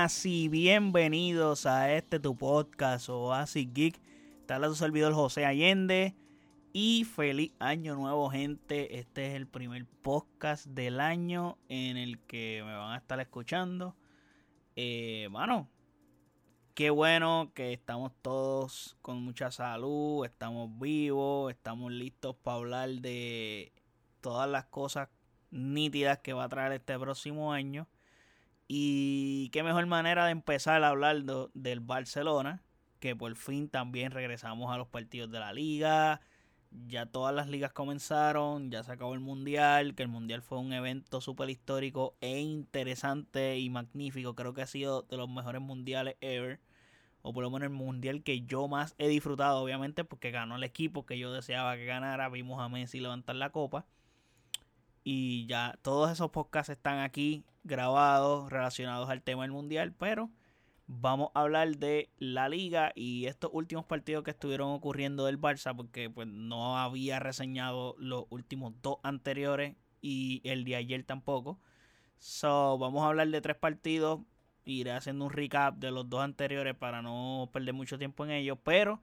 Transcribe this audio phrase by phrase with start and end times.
[0.00, 4.00] buenas y bienvenidos a este tu podcast Oasis Geek.
[4.40, 6.16] Está su servidor José Allende.
[6.72, 8.98] Y feliz año nuevo, gente.
[8.98, 13.94] Este es el primer podcast del año en el que me van a estar escuchando.
[14.74, 15.68] Eh, bueno,
[16.72, 23.74] qué bueno que estamos todos con mucha salud, estamos vivos, estamos listos para hablar de
[24.22, 25.10] todas las cosas
[25.50, 27.86] nítidas que va a traer este próximo año.
[28.72, 32.62] Y qué mejor manera de empezar a hablar del Barcelona,
[33.00, 36.20] que por fin también regresamos a los partidos de la liga.
[36.86, 40.72] Ya todas las ligas comenzaron, ya se acabó el mundial, que el mundial fue un
[40.72, 44.36] evento súper histórico e interesante y magnífico.
[44.36, 46.60] Creo que ha sido de los mejores mundiales ever.
[47.22, 50.62] O por lo menos el mundial que yo más he disfrutado, obviamente, porque ganó el
[50.62, 52.28] equipo que yo deseaba que ganara.
[52.28, 53.84] Vimos a Messi levantar la copa.
[55.02, 60.30] Y ya todos esos podcasts están aquí grabados relacionados al tema del mundial, pero
[60.86, 65.74] vamos a hablar de la liga y estos últimos partidos que estuvieron ocurriendo del Barça,
[65.74, 71.58] porque pues no había reseñado los últimos dos anteriores y el de ayer tampoco.
[72.18, 74.20] So, vamos a hablar de tres partidos.
[74.64, 78.58] Iré haciendo un recap de los dos anteriores para no perder mucho tiempo en ellos.
[78.62, 79.00] Pero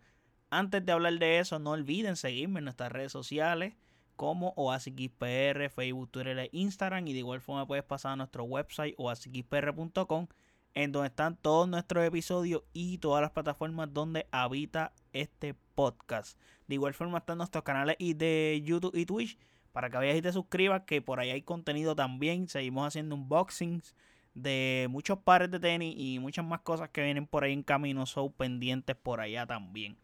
[0.50, 3.74] antes de hablar de eso, no olviden seguirme en nuestras redes sociales
[4.18, 7.08] como OasisXPR, Facebook, Twitter e Instagram.
[7.08, 10.28] Y de igual forma puedes pasar a nuestro website oasisxpr.com
[10.74, 16.38] en donde están todos nuestros episodios y todas las plataformas donde habita este podcast.
[16.68, 19.40] De igual forma están nuestros canales de YouTube y Twitch
[19.72, 22.48] para que vayas y te suscribas, que por ahí hay contenido también.
[22.48, 23.96] Seguimos haciendo unboxings
[24.36, 28.06] de muchos pares de tenis y muchas más cosas que vienen por ahí en camino.
[28.06, 29.98] Son pendientes por allá también.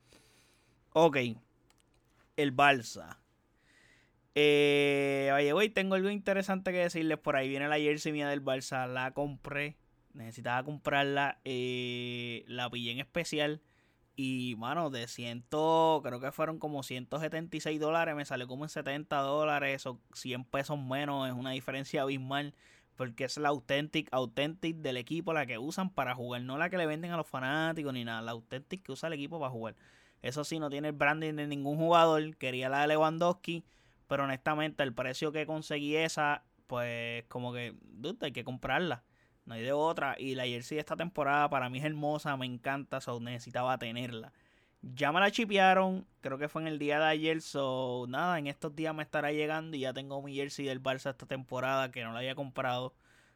[0.93, 1.17] Ok,
[2.35, 3.22] el Balsa.
[4.35, 7.17] Eh, oye, güey, tengo algo interesante que decirles.
[7.19, 8.87] Por ahí viene la jersey mía del Barça.
[8.87, 9.77] La compré.
[10.13, 11.39] Necesitaba comprarla.
[11.45, 13.61] Eh, la pillé en especial.
[14.15, 18.15] Y, mano, de 100, creo que fueron como 176 dólares.
[18.15, 19.85] Me salió como en 70 dólares.
[19.85, 21.27] O 100 pesos menos.
[21.27, 22.55] Es una diferencia abismal.
[22.95, 26.41] Porque es la authentic, authentic del equipo, la que usan para jugar.
[26.43, 28.21] No la que le venden a los fanáticos ni nada.
[28.21, 29.75] La authentic que usa el equipo para jugar.
[30.21, 32.35] Eso sí, no tiene el branding de ningún jugador.
[32.37, 33.63] Quería la de Lewandowski
[34.07, 37.75] pero honestamente, el precio que conseguí esa, pues como que,
[38.21, 39.03] hay que comprarla.
[39.45, 40.15] No hay de otra.
[40.17, 44.33] Y la jersey de esta temporada para mí es hermosa, me encanta, so necesitaba tenerla.
[44.81, 48.47] Ya me la chipearon, creo que fue en el día de ayer, so nada, en
[48.47, 52.03] estos días me estará llegando y ya tengo mi jersey del Barça esta temporada que
[52.03, 52.93] no la había comprado.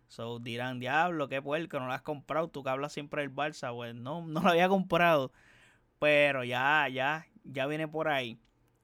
[0.07, 3.73] So dirán, diablo, qué puerco, no la has comprado, tú que hablas siempre del Barça,
[3.73, 5.31] pues no, no la había comprado.
[5.99, 8.39] Pero ya, ya, ya viene por ahí.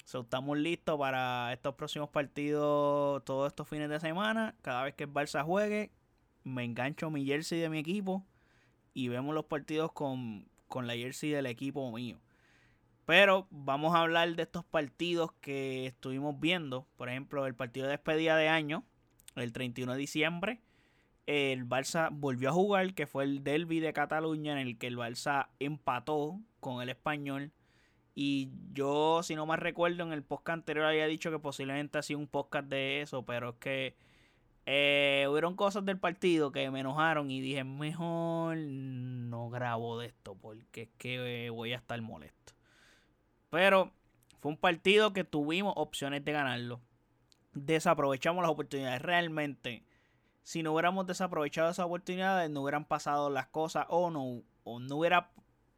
[0.06, 4.54] So, estamos listos para estos próximos partidos todos estos fines de semana.
[4.62, 5.92] Cada vez que el Barça juegue,
[6.44, 8.26] me engancho mi jersey de mi equipo
[8.94, 12.20] y vemos los partidos con, con la jersey del equipo mío.
[13.06, 16.86] Pero vamos a hablar de estos partidos que estuvimos viendo.
[16.98, 18.84] Por ejemplo, el partido de despedida de año,
[19.36, 20.62] el 31 de diciembre.
[21.26, 24.98] El Barça volvió a jugar, que fue el derby de Cataluña, en el que el
[24.98, 27.54] Barça empató con el español
[28.16, 32.18] y yo, si no me recuerdo, en el podcast anterior había dicho que posiblemente hacía
[32.18, 33.96] un podcast de eso, pero es que
[34.66, 40.36] eh, hubieron cosas del partido que me enojaron y dije, mejor no grabo de esto
[40.36, 42.54] porque es que voy a estar molesto.
[43.50, 43.92] Pero
[44.40, 46.82] fue un partido que tuvimos opciones de ganarlo.
[47.54, 49.02] Desaprovechamos las oportunidades.
[49.02, 49.86] Realmente,
[50.44, 54.96] si no hubiéramos desaprovechado esas oportunidades, no hubieran pasado las cosas o no, o no
[54.98, 55.32] hubiera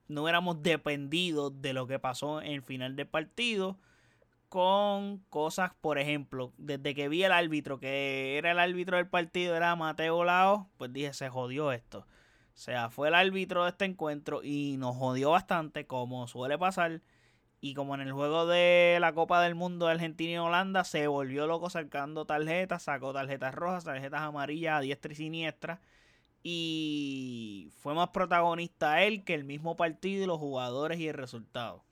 [0.07, 3.77] no hubiéramos dependido de lo que pasó en el final del partido
[4.49, 9.55] con cosas, por ejemplo, desde que vi el árbitro, que era el árbitro del partido,
[9.55, 11.99] era Mateo Lao, pues dije, se jodió esto.
[11.99, 17.01] O sea, fue el árbitro de este encuentro y nos jodió bastante, como suele pasar.
[17.59, 21.07] Y como en el juego de la Copa del Mundo de Argentina y Holanda, se
[21.07, 25.81] volvió loco sacando tarjetas, sacó tarjetas rojas, tarjetas amarillas a diestra y siniestra
[26.47, 31.83] y fue más protagonista él que el mismo partido y los jugadores y el resultado.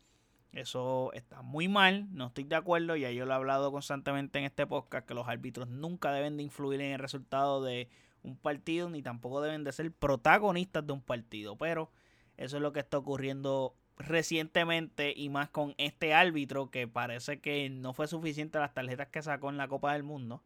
[0.52, 4.46] Eso está muy mal, no estoy de acuerdo, ya yo lo he hablado constantemente en
[4.46, 7.90] este podcast, que los árbitros nunca deben de influir en el resultado de
[8.22, 11.90] un partido, ni tampoco deben de ser protagonistas de un partido, pero
[12.38, 17.72] eso es lo que está ocurriendo recientemente y más con este árbitro que parece que
[17.72, 20.44] no fue suficiente las tarjetas que sacó en la Copa del Mundo,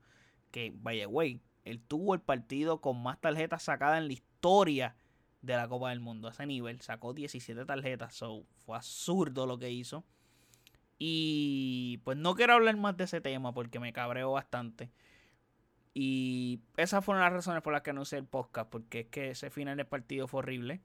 [0.51, 4.95] que vaya güey, él tuvo el partido con más tarjetas sacadas en la historia
[5.41, 6.27] de la Copa del Mundo.
[6.27, 8.15] A ese nivel, sacó 17 tarjetas.
[8.15, 10.03] So, fue absurdo lo que hizo.
[10.99, 14.91] Y pues no quiero hablar más de ese tema porque me cabreo bastante.
[15.93, 19.49] Y esas fueron las razones por las que usé el podcast, porque es que ese
[19.49, 20.81] final del partido fue horrible.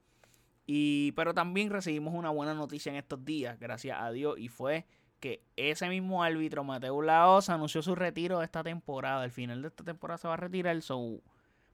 [0.67, 4.87] Y, pero también recibimos una buena noticia en estos días, gracias a Dios, y fue
[5.23, 9.23] que ese mismo árbitro, Mateo Laos, anunció su retiro de esta temporada.
[9.23, 11.23] Al final de esta temporada se va a retirar, so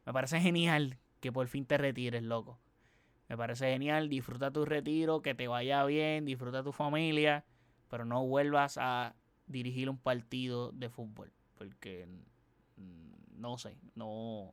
[0.05, 2.61] me parece genial que por fin te retires, loco.
[3.27, 7.47] Me parece genial, disfruta tu retiro, que te vaya bien, disfruta tu familia,
[7.89, 9.15] pero no vuelvas a
[9.47, 12.07] dirigir un partido de fútbol, porque
[13.35, 14.53] no sé, no,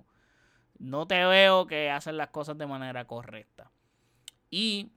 [0.79, 3.71] no te veo que hacen las cosas de manera correcta.
[4.49, 4.93] Y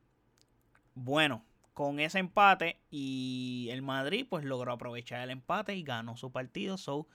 [0.95, 1.43] bueno,
[1.79, 6.77] con ese empate y el Madrid pues logró aprovechar el empate y ganó su partido.
[6.77, 7.07] So,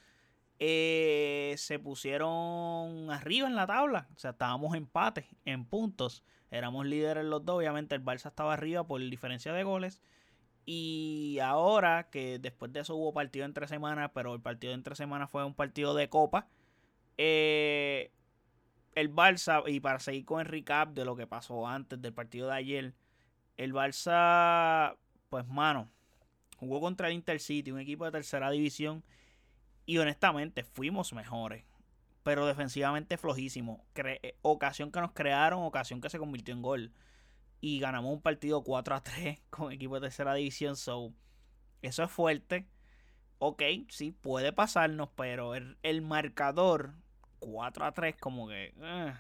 [0.57, 4.07] eh, se pusieron arriba en la tabla.
[4.15, 6.23] O sea, estábamos empate en puntos.
[6.49, 7.57] Éramos líderes los dos.
[7.57, 9.99] Obviamente el Barça estaba arriba por diferencia de goles.
[10.65, 14.95] Y ahora que después de eso hubo partido entre semanas, pero el partido de entre
[14.95, 16.47] semanas fue un partido de copa.
[17.17, 18.13] Eh,
[18.95, 22.47] el Barça, y para seguir con el recap de lo que pasó antes del partido
[22.47, 22.93] de ayer,
[23.57, 24.97] el Barça,
[25.29, 25.89] pues mano,
[26.57, 29.03] jugó contra el Intercity, un equipo de tercera división,
[29.85, 31.65] y honestamente fuimos mejores,
[32.23, 33.85] pero defensivamente flojísimo.
[33.95, 36.91] Eh, ocasión que nos crearon, ocasión que se convirtió en gol.
[37.59, 41.13] Y ganamos un partido 4 a 3 con equipo de tercera división, so
[41.81, 42.67] eso es fuerte.
[43.39, 46.93] Ok, sí, puede pasarnos, pero el marcador
[47.39, 48.73] 4 a 3 como que...
[48.81, 49.13] Eh.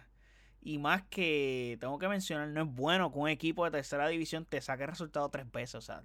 [0.65, 4.45] Y más que, tengo que mencionar, no es bueno que un equipo de tercera división
[4.45, 5.75] te saque resultado tres veces.
[5.75, 6.03] O sea,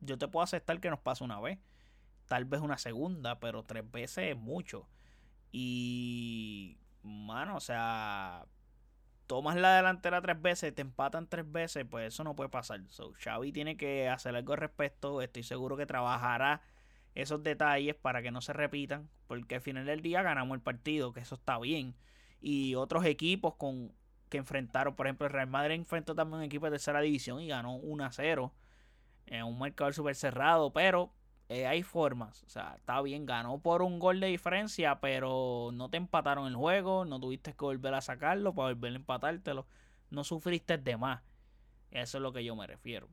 [0.00, 1.60] yo te puedo aceptar que nos pase una vez.
[2.26, 4.88] Tal vez una segunda, pero tres veces es mucho.
[5.52, 8.46] Y, mano, o sea,
[9.28, 12.82] tomas la delantera tres veces, te empatan tres veces, pues eso no puede pasar.
[12.88, 15.22] So, Xavi tiene que hacer algo al respecto.
[15.22, 16.62] Estoy seguro que trabajará
[17.14, 21.12] esos detalles para que no se repitan, porque al final del día ganamos el partido,
[21.12, 21.94] que eso está bien.
[22.40, 23.92] Y otros equipos con
[24.30, 27.48] que enfrentaron, por ejemplo, el Real Madrid enfrentó también un equipo de tercera división y
[27.48, 28.54] ganó 1 a 0
[29.26, 31.12] en un marcador súper cerrado, pero
[31.48, 35.90] eh, hay formas, o sea, está bien, ganó por un gol de diferencia, pero no
[35.90, 39.66] te empataron el juego, no tuviste que volver a sacarlo para volver a empatártelo,
[40.10, 41.22] no sufriste de más.
[41.90, 43.08] Eso es lo que yo me refiero.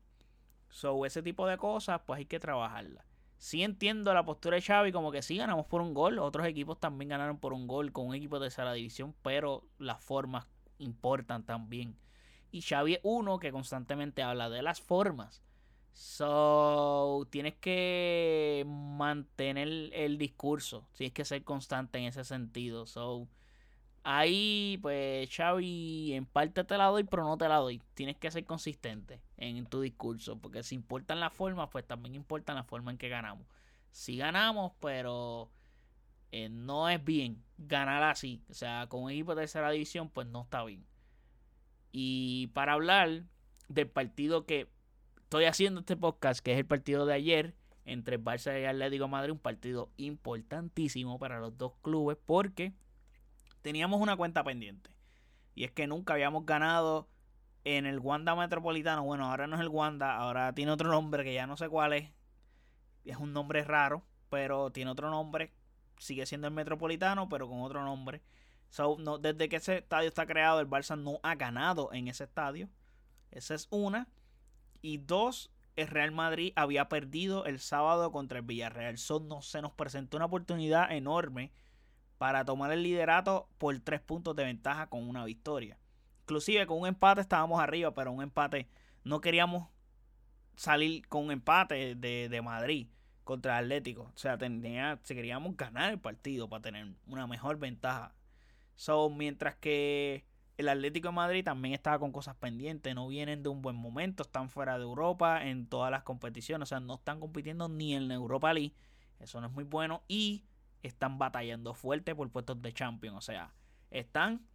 [0.70, 3.06] So, ese tipo de cosas, pues hay que trabajarlas.
[3.38, 6.80] Sí entiendo la postura de Xavi como que sí ganamos por un gol, otros equipos
[6.80, 10.48] también ganaron por un gol con un equipo de tercera división, pero las formas
[10.80, 11.96] importan también.
[12.52, 15.44] Y Xavi es uno que constantemente habla de las formas.
[15.94, 22.86] So, tienes que mantener el discurso, tienes que ser constante en ese sentido.
[22.86, 23.28] So,
[24.10, 27.82] Ahí, pues, Xavi, en parte te la doy, pero no te la doy.
[27.94, 32.56] Tienes que ser consistente en tu discurso, porque si importan las formas, pues también importan
[32.56, 33.46] la forma en que ganamos.
[33.92, 35.52] Si ganamos, pero
[36.32, 38.44] eh, no es bien ganar así.
[38.50, 40.86] O sea, con un equipo de tercera división, pues no está bien.
[41.92, 43.24] Y para hablar
[43.70, 44.68] del partido que
[45.24, 49.32] estoy haciendo este podcast, que es el partido de ayer entre Barça y Atlético Madrid,
[49.32, 52.74] un partido importantísimo para los dos clubes, porque
[53.62, 54.90] teníamos una cuenta pendiente.
[55.56, 57.08] Y es que nunca habíamos ganado
[57.64, 59.04] en el Wanda Metropolitano.
[59.04, 61.94] Bueno, ahora no es el Wanda, ahora tiene otro nombre que ya no sé cuál
[61.94, 62.12] es.
[63.06, 65.52] Es un nombre raro, pero tiene otro nombre.
[66.00, 68.22] Sigue siendo el Metropolitano, pero con otro nombre.
[69.00, 72.70] no, desde que ese estadio está creado, el Barça no ha ganado en ese estadio.
[73.32, 74.08] Esa es una.
[74.82, 78.98] Y dos, el Real Madrid había perdido el sábado contra el Villarreal.
[78.98, 81.52] So, no, se nos presentó una oportunidad enorme
[82.18, 85.78] para tomar el liderato por tres puntos de ventaja con una victoria.
[86.22, 88.68] Inclusive con un empate estábamos arriba, pero un empate
[89.04, 89.70] no queríamos
[90.56, 92.88] salir con un empate de, Madrid
[93.28, 94.04] contra el Atlético.
[94.16, 98.16] O sea, tenía, queríamos ganar el partido para tener una mejor ventaja.
[98.76, 100.26] So, mientras que
[100.58, 104.24] el Atlético de Madrid también estaba con cosas pendientes, no vienen de un buen momento,
[104.24, 108.08] están fuera de Europa en todas las competiciones, o sea, no están compitiendo ni en
[108.08, 108.74] la Europa League,
[109.20, 110.46] eso no es muy bueno y
[110.82, 113.16] están batallando fuerte por puestos de champion.
[113.16, 113.54] O sea,
[113.92, 114.48] están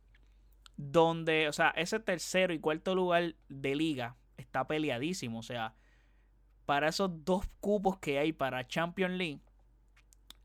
[0.77, 5.41] donde, o sea, ese tercero y cuarto lugar de liga está peleadísimo.
[5.41, 5.75] O sea,
[6.73, 9.41] para esos dos cupos que hay para Champions League,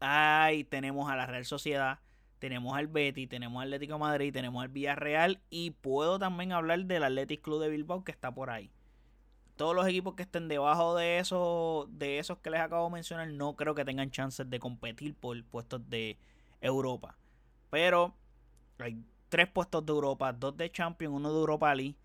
[0.01, 1.99] ahí tenemos a la Real Sociedad,
[2.39, 7.05] tenemos al Betty, tenemos al Atlético Madrid, tenemos al Villarreal y puedo también hablar del
[7.05, 8.69] Athletic Club de Bilbao que está por ahí
[9.55, 13.29] todos los equipos que estén debajo de esos, de esos que les acabo de mencionar,
[13.29, 16.17] no creo que tengan chances de competir por puestos de
[16.59, 17.15] Europa.
[17.69, 18.13] Pero
[18.79, 21.95] hay tres puestos de Europa, dos de Champions, uno de Europa League.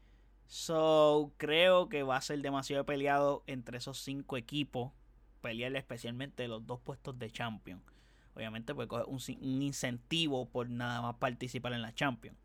[0.54, 4.92] So, creo que va a ser demasiado peleado entre esos cinco equipos.
[5.40, 7.82] Pelear especialmente los dos puestos de Champions.
[8.34, 12.36] obviamente pues coge un, un incentivo por nada más participar en la Champions.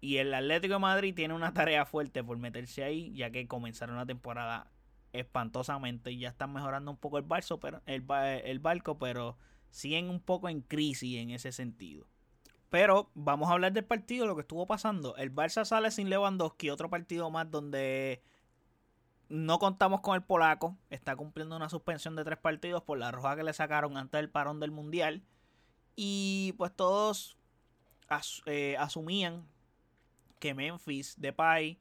[0.00, 3.96] Y el Atlético de Madrid tiene una tarea fuerte por meterse ahí, ya que comenzaron
[3.96, 4.70] la temporada
[5.12, 8.06] espantosamente y ya están mejorando un poco el, barco, pero, el,
[8.42, 9.36] el barco, pero
[9.68, 12.06] siguen un poco en crisis en ese sentido.
[12.70, 15.16] Pero vamos a hablar del partido, lo que estuvo pasando.
[15.16, 18.22] El Barça sale sin Lewandowski, otro partido más donde
[19.28, 20.76] no contamos con el polaco.
[20.88, 24.30] Está cumpliendo una suspensión de tres partidos por la roja que le sacaron antes del
[24.30, 25.22] parón del Mundial.
[25.96, 27.36] Y pues todos
[28.46, 29.48] eh, asumían
[30.38, 31.80] que Memphis, Depay,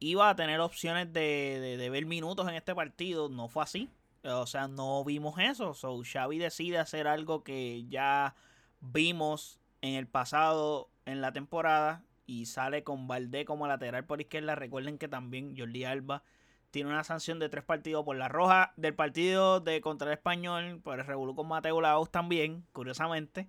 [0.00, 3.28] iba a tener opciones de, de, ver minutos en este partido.
[3.28, 3.88] No fue así.
[4.24, 5.72] O sea, no vimos eso.
[5.74, 8.34] So, Xavi decide hacer algo que ya
[8.80, 14.54] vimos en el pasado en la temporada y sale con Valdé como lateral por izquierda.
[14.54, 16.22] Recuerden que también Jordi Alba
[16.70, 20.80] tiene una sanción de tres partidos por la roja del partido de contra el español,
[20.82, 23.48] por el revolú con Mateo Laos también, curiosamente.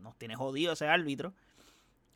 [0.00, 1.32] nos tiene jodido ese árbitro.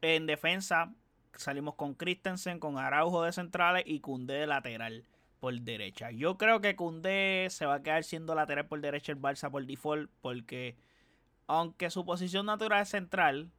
[0.03, 0.93] En defensa
[1.35, 5.05] salimos con Christensen, con Araujo de centrales y Cundé de lateral
[5.41, 6.11] por derecha.
[6.11, 9.65] Yo creo que Cundé se va a quedar siendo lateral por derecha el Barça por
[9.65, 10.77] default porque
[11.47, 13.51] aunque su posición natural es central,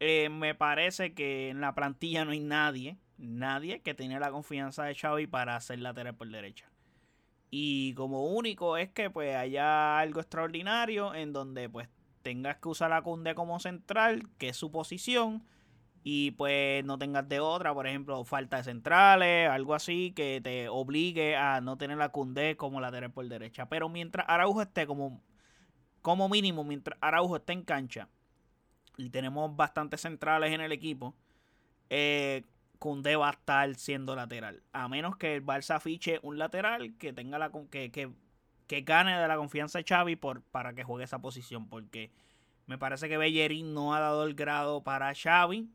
[0.00, 4.84] eh, me parece que en la plantilla no hay nadie, nadie que tenga la confianza
[4.84, 6.70] de Xavi para hacer lateral por derecha.
[7.50, 11.88] Y como único es que pues haya algo extraordinario en donde pues
[12.22, 15.42] tengas que usar a Cunde como central, que es su posición,
[16.02, 20.68] y pues no tengas de otra, por ejemplo, falta de centrales, algo así que te
[20.68, 23.68] obligue a no tener a Cunde como lateral por derecha.
[23.68, 25.20] Pero mientras Araujo esté como
[26.02, 28.08] como mínimo, mientras Araujo esté en cancha
[28.96, 31.14] y tenemos bastantes centrales en el equipo,
[31.88, 32.44] eh,
[32.82, 34.62] va a estar siendo lateral.
[34.72, 38.10] A menos que el Barça fiche un lateral que tenga la que, que,
[38.66, 41.68] que gane de la confianza de Xavi por, para que juegue esa posición.
[41.68, 42.10] Porque
[42.66, 45.68] me parece que Bellerín no ha dado el grado para Xavi.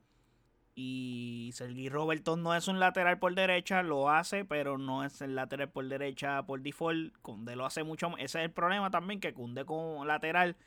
[0.77, 5.33] Y Sergi Roberto no es un lateral por derecha, lo hace, pero no es el
[5.33, 7.15] lateral por derecha por default.
[7.21, 10.57] Kunde lo hace mucho Ese es el problema también, que Kunde con lateral,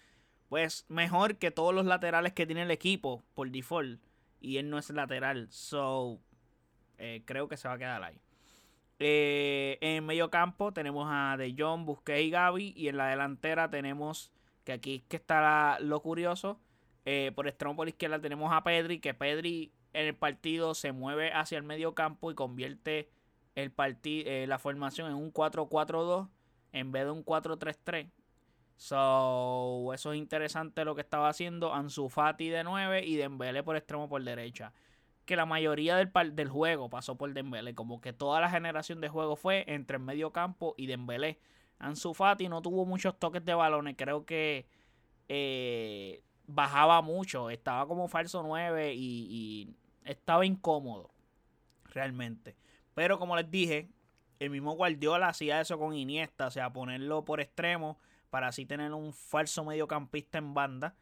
[0.48, 4.00] pues mejor que todos los laterales que tiene el equipo por default.
[4.40, 5.48] Y él no es lateral.
[5.50, 6.20] So,
[6.96, 8.18] eh, creo que se va a quedar ahí.
[9.00, 12.72] Eh, en medio campo tenemos a De Jong, Busquets y Gaby.
[12.74, 14.32] Y en la delantera tenemos,
[14.64, 16.58] que aquí es que está lo curioso.
[17.04, 21.58] Eh, por extremo por izquierda tenemos a Pedri, que Pedri el partido se mueve hacia
[21.58, 23.10] el medio campo y convierte
[23.54, 26.28] eh, la formación en un 4-4-2
[26.72, 28.10] en vez de un 4-3-3.
[28.76, 33.76] So, eso es interesante lo que estaba haciendo Ansu Fati de 9 y Dembele por
[33.76, 34.72] extremo por derecha.
[35.24, 37.74] Que la mayoría del, del juego pasó por Dembele.
[37.74, 41.40] Como que toda la generación de juego fue entre el medio campo y Dembele.
[41.80, 43.96] Ansu Fati no tuvo muchos toques de balones.
[43.98, 44.68] Creo que
[45.28, 49.76] eh, bajaba mucho, estaba como falso 9 y,
[50.08, 51.12] estaba incómodo,
[51.84, 52.56] realmente.
[52.94, 53.90] Pero como les dije,
[54.38, 57.98] el mismo Guardiola hacía eso con Iniesta, o sea, ponerlo por extremo
[58.30, 60.96] para así tener un falso mediocampista en banda.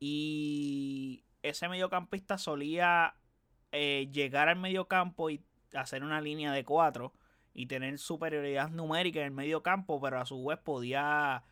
[0.00, 3.14] Y ese mediocampista solía
[3.72, 7.12] eh, llegar al mediocampo y hacer una línea de 4
[7.54, 11.42] y tener superioridad numérica en el mediocampo, pero a su vez podía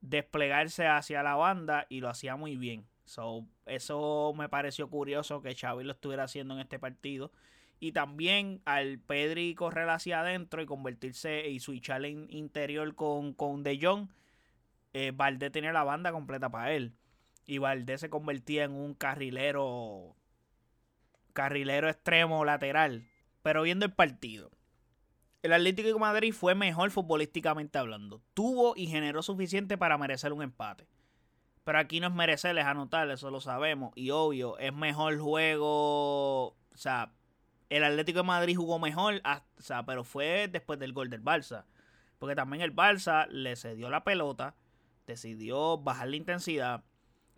[0.00, 2.86] desplegarse hacia la banda y lo hacía muy bien.
[3.08, 7.32] So, eso me pareció curioso que Xavi lo estuviera haciendo en este partido.
[7.80, 13.62] Y también al Pedri correr hacia adentro y convertirse y switchar en interior con, con
[13.62, 14.08] De Jong,
[14.92, 16.92] eh, Valdés tenía la banda completa para él.
[17.46, 20.14] Y Valdés se convertía en un carrilero,
[21.32, 23.08] carrilero extremo lateral.
[23.42, 24.50] Pero viendo el partido,
[25.42, 28.20] el Atlético de Madrid fue mejor futbolísticamente hablando.
[28.34, 30.86] Tuvo y generó suficiente para merecer un empate.
[31.68, 33.92] Pero aquí no es merecerles anotar, eso lo sabemos.
[33.94, 36.46] Y obvio, es mejor juego.
[36.46, 37.12] O sea,
[37.68, 41.66] el Atlético de Madrid jugó mejor, o sea, pero fue después del gol del Barça.
[42.18, 44.54] Porque también el Barça le cedió la pelota,
[45.06, 46.84] decidió bajar la intensidad.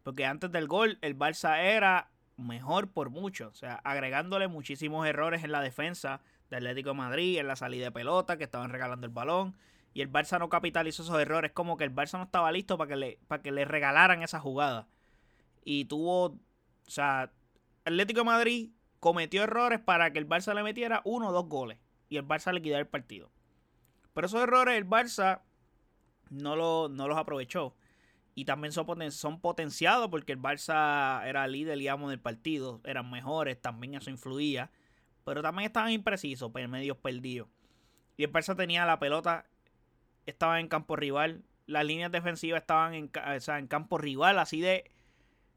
[0.04, 3.48] Porque antes del gol, el Barça era mejor por mucho.
[3.48, 6.20] O sea, agregándole muchísimos errores en la defensa
[6.50, 9.56] de Atlético de Madrid, en la salida de pelota, que estaban regalando el balón.
[9.92, 11.52] Y el Barça no capitalizó esos errores.
[11.52, 14.40] Como que el Barça no estaba listo para que le, para que le regalaran esa
[14.40, 14.88] jugada.
[15.64, 16.26] Y tuvo.
[16.26, 17.32] O sea,
[17.84, 18.70] Atlético de Madrid
[19.00, 21.78] cometió errores para que el Barça le metiera uno o dos goles.
[22.08, 23.30] Y el Barça le quitara el partido.
[24.14, 25.42] Pero esos errores el Barça
[26.30, 27.74] no, lo, no los aprovechó.
[28.34, 32.80] Y también son, son potenciados porque el Barça era líder, amo del partido.
[32.84, 34.70] Eran mejores, también eso influía.
[35.24, 37.48] Pero también estaban imprecisos, pues, medios perdidos.
[38.16, 39.46] Y el Barça tenía la pelota,
[40.26, 44.90] estaba en campo rival, las líneas defensivas estaban en, en campo rival, así de,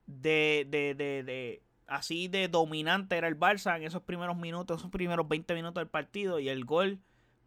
[0.05, 5.27] de, de, de, así de dominante era el Barça en esos primeros minutos, esos primeros
[5.27, 6.99] 20 minutos del partido y el gol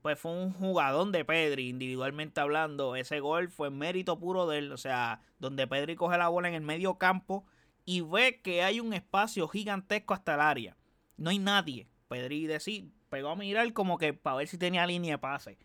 [0.06, 2.94] pues fue un jugadón de Pedri, individualmente hablando.
[2.94, 6.54] Ese gol fue mérito puro de él, o sea, donde Pedri coge la bola en
[6.54, 7.44] el medio campo
[7.84, 10.76] y ve que hay un espacio gigantesco hasta el área.
[11.16, 11.88] No hay nadie.
[12.06, 15.58] Pedri decir, pegó a mirar como que para ver si tenía línea de pase.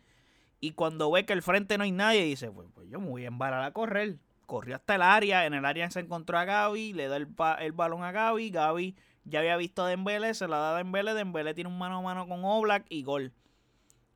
[0.61, 3.25] Y cuando ve que al frente no hay nadie, dice, pues, pues yo me voy
[3.25, 4.17] a embalar a correr.
[4.45, 7.27] Corrió hasta el área, en el área se encontró a Gaby, le da el,
[7.59, 11.13] el balón a Gaby, Gaby ya había visto a Dembele, se la da a Dembele,
[11.13, 13.33] Dembele tiene un mano a mano con Oblak y gol.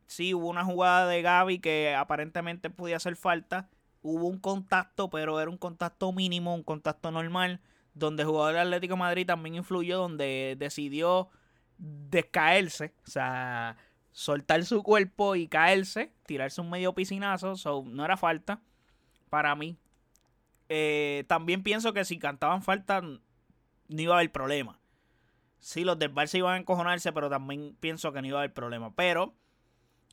[0.08, 3.70] Sí, hubo una jugada de Gaby que aparentemente podía hacer falta.
[4.02, 7.60] Hubo un contacto, pero era un contacto mínimo, un contacto normal,
[7.96, 11.30] donde el jugador del Atlético Madrid también influyó, donde decidió
[11.78, 13.78] descaerse, o sea,
[14.16, 18.62] soltar su cuerpo y caerse, tirarse un medio piscinazo, so, no era falta
[19.30, 19.78] para mí.
[20.70, 23.20] Eh, también pienso que si cantaban falta no
[23.90, 24.80] iba a haber problema.
[25.60, 28.54] Sí, los del Barça iban a encojonarse, pero también pienso que no iba a haber
[28.54, 28.96] problema.
[28.96, 29.36] Pero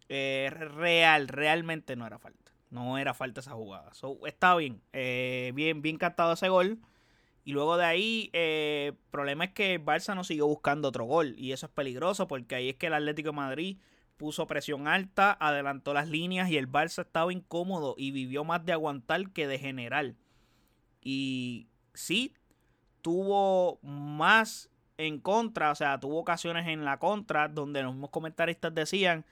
[0.09, 2.51] eh, real, realmente no era falta.
[2.71, 3.95] No era falta esa jugada.
[3.95, 4.83] So, está bien.
[4.93, 6.81] Eh, bien, bien cantado ese gol.
[7.45, 11.35] Y luego de ahí, el problema es que el Barça no siguió buscando otro gol.
[11.37, 13.79] Y eso es peligroso porque ahí es que el Atlético de Madrid
[14.17, 18.73] puso presión alta, adelantó las líneas y el Barça estaba incómodo y vivió más de
[18.73, 20.17] aguantar que de general.
[21.01, 22.35] Y sí,
[23.01, 28.73] tuvo más en contra, o sea, tuvo ocasiones en la contra donde los mismos comentaristas
[28.73, 29.25] decían,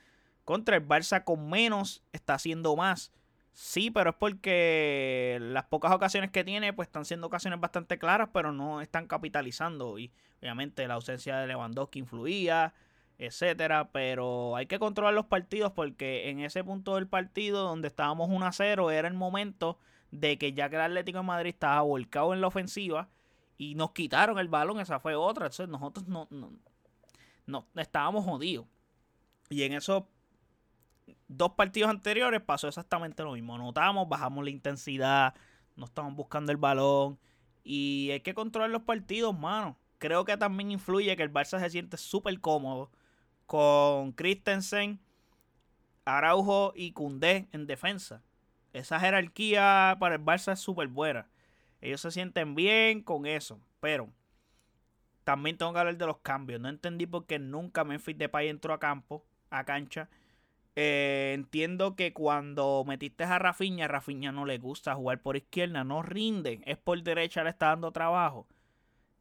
[0.43, 3.13] contra el Barça con menos está haciendo más.
[3.53, 8.29] Sí, pero es porque las pocas ocasiones que tiene, pues están siendo ocasiones bastante claras,
[8.33, 9.99] pero no están capitalizando.
[9.99, 12.73] Y obviamente la ausencia de Lewandowski influía,
[13.17, 13.89] etcétera.
[13.91, 18.45] Pero hay que controlar los partidos porque en ese punto del partido, donde estábamos 1
[18.45, 19.77] a 0, era el momento
[20.11, 23.09] de que ya que el Atlético de Madrid estaba volcado en la ofensiva
[23.57, 25.47] y nos quitaron el balón, esa fue otra.
[25.47, 26.53] Entonces nosotros no, no,
[27.45, 28.65] no estábamos jodidos.
[29.49, 30.03] Y en esos
[31.31, 33.57] dos partidos anteriores pasó exactamente lo mismo.
[33.57, 35.33] Notamos, bajamos la intensidad,
[35.75, 37.17] no estamos buscando el balón.
[37.63, 39.77] Y hay que controlar los partidos, mano.
[39.97, 42.91] Creo que también influye que el Barça se siente súper cómodo
[43.45, 44.99] con Christensen,
[46.05, 48.23] Araujo y Cundé en defensa.
[48.73, 51.27] Esa jerarquía para el Barça es súper buena.
[51.81, 53.59] Ellos se sienten bien con eso.
[53.79, 54.09] Pero
[55.23, 56.59] también tengo que hablar de los cambios.
[56.59, 60.09] No entendí por qué nunca Memphis Depay entró a campo, a cancha.
[60.75, 66.01] Eh, entiendo que cuando metiste a Rafiña, Rafiña no le gusta jugar por izquierda, no
[66.01, 68.47] rinde, es por derecha, le está dando trabajo.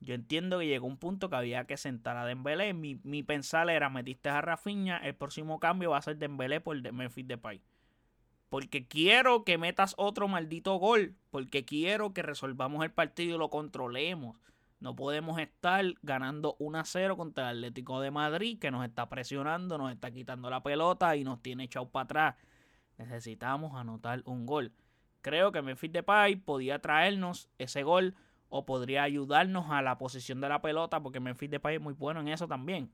[0.01, 2.73] Yo entiendo que llegó un punto que había que sentar a Dembélé.
[2.73, 6.81] Mi, mi pensar era, metiste a Rafiña, el próximo cambio va a ser Dembélé por
[6.93, 7.61] Memphis Depay.
[8.49, 11.15] Porque quiero que metas otro maldito gol.
[11.31, 14.37] Porque quiero que resolvamos el partido y lo controlemos.
[14.81, 19.11] No podemos estar ganando 1 a 0 contra el Atlético de Madrid, que nos está
[19.11, 22.35] presionando, nos está quitando la pelota y nos tiene echado para atrás.
[22.97, 24.73] Necesitamos anotar un gol.
[25.21, 28.15] Creo que Memphis Depay podía traernos ese gol
[28.49, 32.21] o podría ayudarnos a la posición de la pelota, porque Memphis Depay es muy bueno
[32.21, 32.91] en eso también.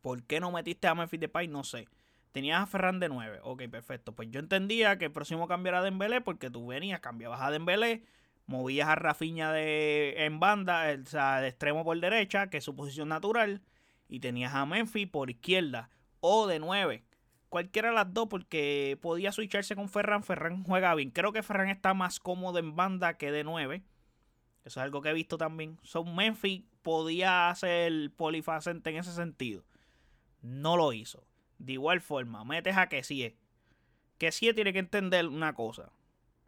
[0.00, 1.48] ¿Por qué no metiste a Memphis Depay?
[1.48, 1.88] No sé.
[2.30, 3.40] Tenías a Ferran de 9.
[3.42, 4.14] Ok, perfecto.
[4.14, 8.04] Pues yo entendía que el próximo cambiara a Dembélé porque tú venías, cambiabas a Dembélé
[8.50, 12.74] movías a Rafiña de, en banda, o sea, de extremo por derecha, que es su
[12.74, 13.62] posición natural,
[14.08, 17.04] y tenías a Memphis por izquierda, o de 9.
[17.48, 20.24] Cualquiera de las dos, porque podía switcharse con Ferran.
[20.24, 21.10] Ferran juega bien.
[21.10, 23.82] Creo que Ferran está más cómodo en banda que de 9.
[24.64, 25.78] Eso es algo que he visto también.
[25.82, 29.64] Son Memphis podía ser polifacente en ese sentido.
[30.42, 31.24] No lo hizo.
[31.58, 33.36] De igual forma, metes a que sí.
[34.18, 35.92] Que tiene que entender una cosa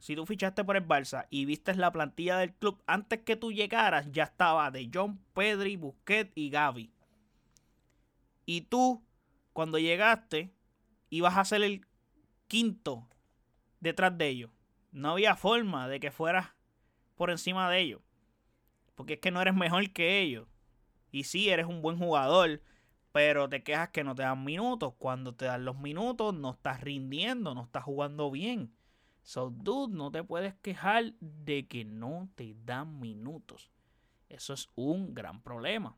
[0.03, 3.53] si tú fichaste por el Barça y viste la plantilla del club, antes que tú
[3.53, 6.91] llegaras ya estaba de John, Pedri, Busquets y Gaby.
[8.45, 9.01] Y tú,
[9.53, 10.53] cuando llegaste,
[11.09, 11.87] ibas a ser el
[12.49, 13.07] quinto
[13.79, 14.51] detrás de ellos.
[14.91, 16.49] No había forma de que fueras
[17.15, 18.01] por encima de ellos.
[18.97, 20.49] Porque es que no eres mejor que ellos.
[21.13, 22.61] Y sí, eres un buen jugador,
[23.13, 24.95] pero te quejas que no te dan minutos.
[24.99, 28.75] Cuando te dan los minutos, no estás rindiendo, no estás jugando bien.
[29.23, 33.71] So, dude, no te puedes quejar de que no te dan minutos.
[34.29, 35.97] Eso es un gran problema.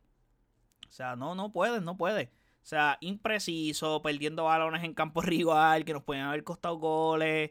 [0.89, 2.29] O sea, no, no puedes, no puedes.
[2.29, 7.51] O sea, impreciso, perdiendo balones en campo rival, que nos pueden haber costado goles,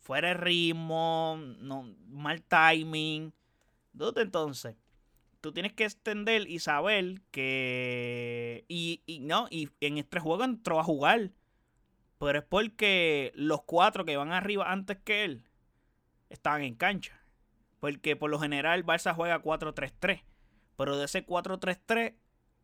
[0.00, 3.32] fuera de ritmo, no, mal timing.
[3.92, 4.76] Dude, entonces,
[5.40, 8.64] tú tienes que extender y saber que.
[8.68, 11.30] Y, y no, y en este juego entró a jugar.
[12.18, 15.44] Pero es porque los cuatro que van arriba antes que él
[16.30, 17.20] estaban en cancha.
[17.80, 20.22] Porque por lo general Barça juega 4-3-3.
[20.76, 22.14] Pero de ese 4-3-3,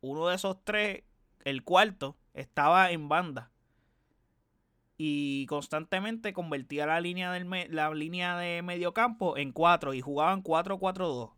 [0.01, 1.03] uno de esos tres,
[1.45, 3.51] el cuarto, estaba en banda.
[4.97, 10.43] Y constantemente convertía la línea, del la línea de medio campo en 4 y jugaban
[10.43, 11.33] 4-4-2.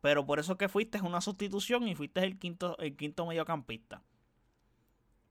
[0.00, 4.02] Pero por eso que fuiste es una sustitución y fuiste el quinto, el quinto mediocampista.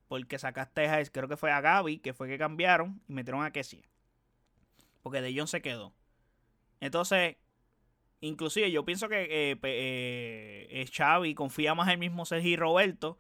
[0.08, 3.52] Porque sacaste a, creo que fue a Gaby, que fue que cambiaron y metieron a
[3.52, 3.88] Kessie.
[5.02, 5.94] Porque De Jong se quedó.
[6.80, 7.38] Entonces,
[8.22, 13.18] inclusive yo pienso que eh, eh, confía más en el mismo Sergi Roberto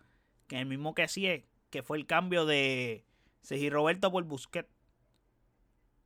[0.47, 3.05] que en el mismo Kessie, que fue el cambio de
[3.41, 4.69] Sergi Roberto por Busquets.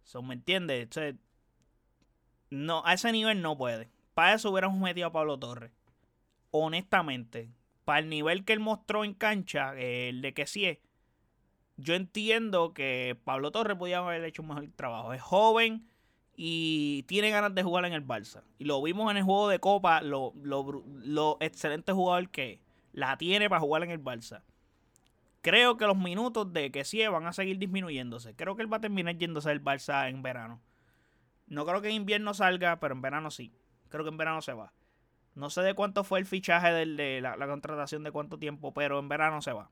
[0.03, 0.89] So, ¿Me entiendes?
[2.49, 3.89] no, a ese nivel no puede.
[4.13, 5.71] Para eso hubiéramos metido a Pablo Torres.
[6.51, 7.51] Honestamente,
[7.89, 10.77] para el nivel que él mostró en cancha, el de que sí es,
[11.75, 15.11] yo entiendo que Pablo Torres podía haber hecho un mejor trabajo.
[15.11, 15.89] Es joven
[16.35, 18.43] y tiene ganas de jugar en el Barça.
[18.59, 20.35] Y lo vimos en el juego de Copa, lo,
[21.39, 22.61] excelente jugador que
[22.93, 24.43] la tiene para jugar en el Barça.
[25.41, 28.35] Creo que los minutos de que van a seguir disminuyéndose.
[28.35, 30.61] Creo que él va a terminar yéndose del Barça en verano.
[31.47, 33.51] No creo que en invierno salga, pero en verano sí.
[33.89, 34.73] Creo que en verano se va.
[35.39, 39.07] No sé de cuánto fue el fichaje de la, contratación, de cuánto tiempo, pero en
[39.07, 39.71] verano se va.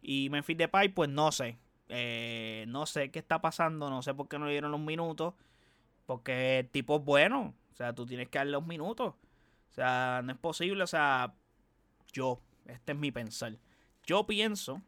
[0.00, 1.58] Y Memphis Depay, pues no sé.
[1.90, 5.34] Eh, no sé qué está pasando, no sé por qué no le dieron los minutos.
[6.06, 7.54] Porque el tipo es bueno.
[7.70, 9.14] O sea, tú tienes que darle los minutos.
[9.70, 10.82] O sea, no es posible.
[10.82, 11.34] O sea,
[12.12, 13.58] yo, este es mi pensar.
[14.06, 14.80] Yo pienso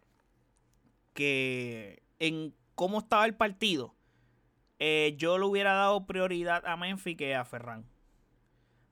[1.12, 3.94] que en cómo estaba el partido,
[4.78, 7.84] eh, yo le hubiera dado prioridad a Memphis que a Ferran.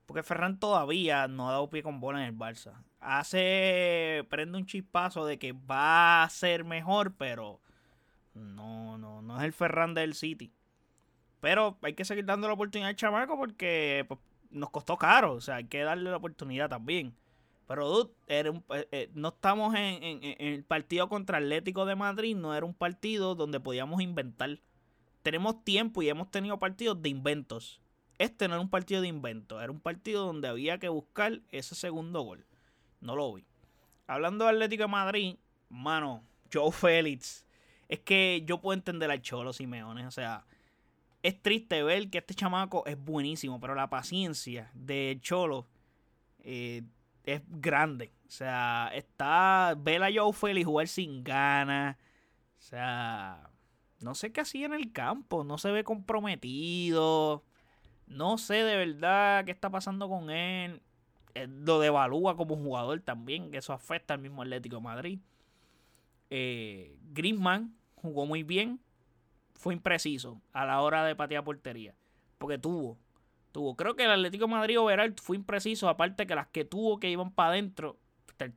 [0.09, 2.73] Porque Ferran todavía no ha dado pie con bola en el Barça.
[2.99, 4.25] Hace.
[4.27, 7.61] Prende un chispazo de que va a ser mejor, pero.
[8.33, 10.51] No, no, no es el Ferran del City.
[11.41, 14.19] Pero hay que seguir dando la oportunidad al chamaco porque pues,
[14.49, 15.33] nos costó caro.
[15.33, 17.15] O sea, hay que darle la oportunidad también.
[17.67, 22.35] Pero, dude, era eh, eh, no estamos en, en, el partido contra Atlético de Madrid.
[22.35, 24.59] No era un partido donde podíamos inventar.
[25.21, 27.79] Tenemos tiempo y hemos tenido partidos de inventos.
[28.19, 31.73] Este no era un partido de invento, era un partido donde había que buscar ese
[31.73, 32.45] segundo gol.
[32.99, 33.45] No lo vi.
[34.07, 35.35] Hablando de Atlético de Madrid,
[35.69, 37.45] mano, Joe Félix.
[37.87, 40.05] Es que yo puedo entender al Cholo Simeone.
[40.05, 40.45] O sea,
[41.23, 45.67] es triste ver que este chamaco es buenísimo, pero la paciencia del Cholo
[46.39, 46.83] eh,
[47.23, 48.11] es grande.
[48.27, 49.75] O sea, está.
[49.77, 51.95] Ver a Joe Félix jugar sin ganas.
[52.57, 53.49] O sea,
[54.01, 55.45] no sé qué hacía en el campo.
[55.45, 57.43] No se ve comprometido.
[58.09, 60.81] No sé de verdad qué está pasando con él.
[61.35, 65.19] Eh, lo devalúa como jugador también, que eso afecta al mismo Atlético Madrid.
[66.31, 68.79] Eh, Griezmann jugó muy bien.
[69.53, 71.93] Fue impreciso a la hora de patear portería.
[72.39, 72.97] Porque tuvo.
[73.51, 73.75] Tuvo.
[73.75, 75.87] Creo que el Atlético Madrid overall fue impreciso.
[75.87, 77.99] Aparte que las que tuvo que iban para adentro.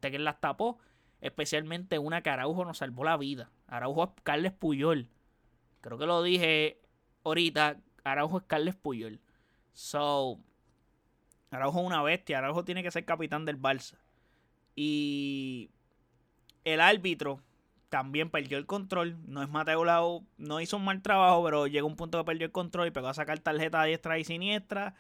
[0.01, 0.79] que las tapó.
[1.21, 3.51] Especialmente una que Araujo nos salvó la vida.
[3.67, 5.09] Araujo es Carles Puyol.
[5.83, 6.81] Creo que lo dije
[7.25, 7.79] ahorita.
[8.05, 9.21] Araujo es Carles Puyol.
[9.72, 10.38] So,
[11.50, 12.38] Araujo es una bestia.
[12.38, 13.96] Araujo tiene que ser capitán del Barça.
[14.74, 15.70] Y
[16.64, 17.40] el árbitro
[17.88, 19.18] también perdió el control.
[19.26, 22.46] No es Mateo Lau, no hizo un mal trabajo, pero llegó un punto que perdió
[22.46, 24.94] el control y pegó a sacar tarjeta diestra y siniestra.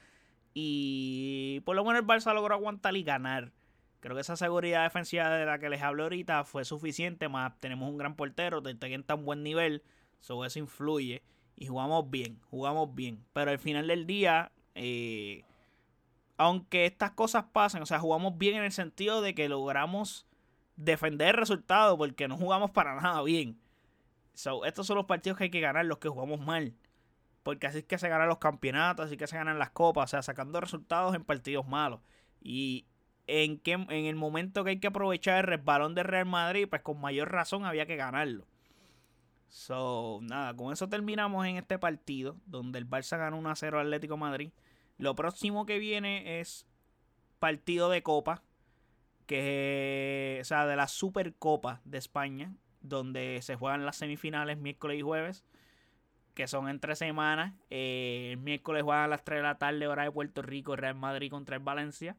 [0.54, 3.52] Y por lo menos el Barça logró aguantar y ganar.
[4.00, 7.28] Creo que esa seguridad defensiva de la que les hablo ahorita fue suficiente.
[7.28, 9.82] Más tenemos un gran portero, en tan buen nivel.
[10.20, 11.22] Sobre eso influye.
[11.56, 13.24] Y jugamos bien, jugamos bien.
[13.32, 15.44] Pero al final del día, eh,
[16.36, 20.26] aunque estas cosas pasen, o sea, jugamos bien en el sentido de que logramos
[20.76, 23.58] defender el resultado porque no jugamos para nada bien.
[24.64, 26.74] estos son los partidos que hay que ganar, los que jugamos mal.
[27.42, 30.10] Porque así es que se ganan los campeonatos, así que se ganan las copas, o
[30.10, 32.00] sea, sacando resultados en partidos malos.
[32.40, 32.86] Y
[33.26, 36.82] en, que, en el momento que hay que aprovechar el resbalón de Real Madrid, pues
[36.82, 38.46] con mayor razón había que ganarlo.
[39.52, 44.16] So, nada, con eso terminamos en este partido, donde el Barça ganó 1 0 Atlético
[44.16, 44.50] Madrid.
[44.96, 46.66] Lo próximo que viene es
[47.38, 48.42] partido de Copa,
[49.26, 55.02] que o sea, de la Supercopa de España, donde se juegan las semifinales miércoles y
[55.02, 55.44] jueves,
[56.32, 57.52] que son entre semanas.
[57.68, 60.94] Eh, el miércoles juegan a las 3 de la tarde, hora de Puerto Rico, Real
[60.94, 62.16] Madrid contra el Valencia.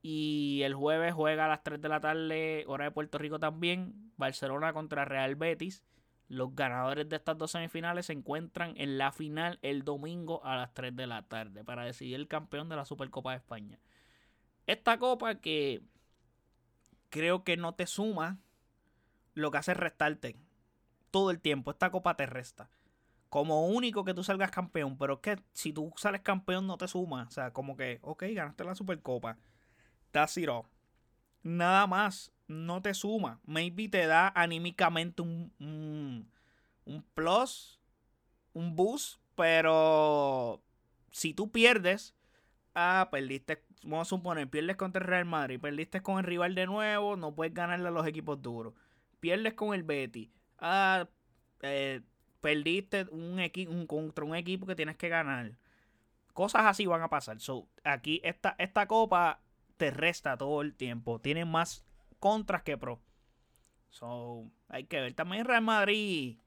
[0.00, 4.12] Y el jueves juega a las 3 de la tarde, hora de Puerto Rico también,
[4.16, 5.84] Barcelona contra Real Betis.
[6.28, 10.72] Los ganadores de estas dos semifinales se encuentran en la final el domingo a las
[10.74, 13.78] 3 de la tarde para decidir el campeón de la Supercopa de España.
[14.66, 15.82] Esta copa que
[17.10, 18.38] creo que no te suma,
[19.34, 20.36] lo que hace es restarte.
[21.10, 21.70] todo el tiempo.
[21.70, 22.68] Esta copa te resta.
[23.28, 24.98] Como único que tú salgas campeón.
[24.98, 27.26] Pero es que si tú sales campeón no te suma.
[27.28, 29.38] O sea, como que, ok, ganaste la Supercopa.
[30.10, 30.64] That's it all.
[31.44, 32.32] Nada más.
[32.46, 33.40] No te suma.
[33.44, 35.52] Maybe te da anímicamente un,
[36.84, 37.80] un, plus.
[38.52, 39.20] Un boost.
[39.34, 40.62] Pero
[41.10, 42.14] si tú pierdes.
[42.74, 46.66] Ah, perdiste vamos a suponer, pierdes contra el Real Madrid, perdiste con el rival de
[46.66, 48.74] nuevo, no puedes ganarle a los equipos duros.
[49.20, 51.08] Pierdes con el Betty, ah,
[51.62, 52.00] eh,
[52.40, 55.52] perdiste un, un, contra un equipo que tienes que ganar.
[56.32, 57.40] Cosas así van a pasar.
[57.40, 59.40] So, aquí esta, esta copa
[59.76, 61.20] te resta todo el tiempo.
[61.20, 61.84] Tiene más
[62.24, 63.02] contras que pro.
[63.90, 65.12] So, hay que ver.
[65.12, 66.38] También Real Madrid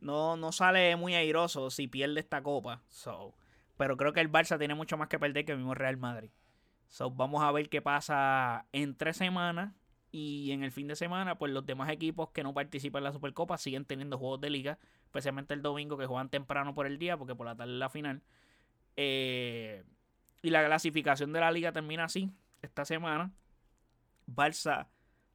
[0.00, 2.82] no, no sale muy airoso si pierde esta copa.
[2.88, 3.36] So,
[3.76, 6.32] pero creo que el Barça tiene mucho más que perder que el mismo Real Madrid.
[6.88, 9.72] So, vamos a ver qué pasa en tres semanas.
[10.10, 13.12] Y en el fin de semana, pues los demás equipos que no participan en la
[13.12, 14.80] Supercopa siguen teniendo juegos de liga.
[15.04, 17.88] Especialmente el domingo que juegan temprano por el día, porque por la tarde es la
[17.88, 18.20] final.
[18.96, 19.84] Eh,
[20.42, 23.32] y la clasificación de la liga termina así esta semana.
[24.26, 24.88] Barça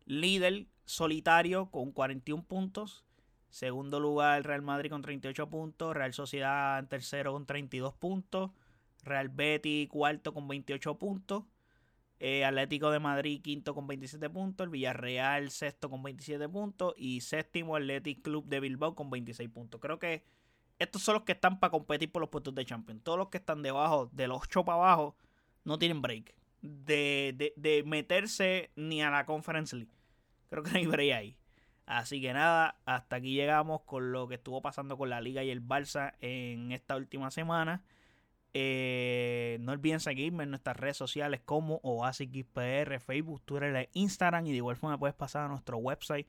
[0.09, 3.05] líder solitario con 41 puntos.
[3.49, 5.95] Segundo lugar Real Madrid con 38 puntos.
[5.95, 8.51] Real Sociedad tercero con 32 puntos.
[9.03, 11.45] Real Betis cuarto con 28 puntos.
[12.19, 14.65] Eh, Atlético de Madrid quinto con 27 puntos.
[14.65, 16.93] El Villarreal sexto con 27 puntos.
[16.97, 19.79] Y séptimo Athletic Club de Bilbao con 26 puntos.
[19.79, 20.25] Creo que
[20.79, 23.03] estos son los que están para competir por los puestos de Champions.
[23.03, 25.15] Todos los que están debajo, de los 8 para abajo,
[25.65, 26.33] no tienen break.
[26.61, 29.91] De, de, meterse ni a la Conference League.
[30.49, 31.37] Creo que no hay break ahí.
[31.85, 35.49] Así que nada, hasta aquí llegamos con lo que estuvo pasando con la Liga y
[35.49, 37.83] el Barça en esta última semana.
[38.53, 44.45] Eh, no olviden seguirme en nuestras redes sociales como OasisXPR, Facebook, Twitter e Instagram.
[44.45, 46.27] Y de igual forma puedes pasar a nuestro website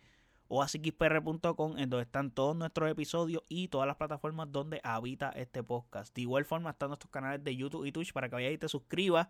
[0.51, 6.15] oasisxpr.com en donde están todos nuestros episodios y todas las plataformas donde habita este podcast.
[6.15, 8.69] De igual forma están nuestros canales de YouTube y Twitch para que vayas y te
[8.69, 9.29] suscribas,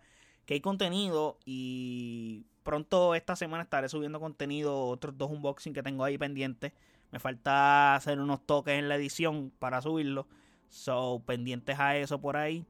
[0.50, 6.02] que hay contenido y pronto esta semana estaré subiendo contenido, otros dos unboxing que tengo
[6.02, 6.72] ahí pendientes.
[7.12, 10.26] Me falta hacer unos toques en la edición para subirlo.
[10.68, 12.66] So, pendientes a eso por ahí.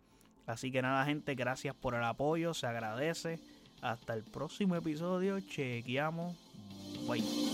[0.47, 3.41] Así que nada, gente, gracias por el apoyo, se agradece.
[3.81, 6.37] Hasta el próximo episodio, chequeamos.
[7.09, 7.50] Bye.